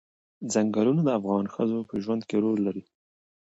ځنګلونه 0.53 1.01
د 1.05 1.09
افغان 1.19 1.45
ښځو 1.53 1.79
په 1.89 1.95
ژوند 2.03 2.21
کې 2.29 2.37
رول 2.43 2.59
لري. 2.67 2.83